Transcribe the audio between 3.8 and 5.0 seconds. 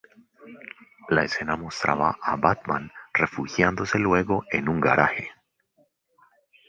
luego en un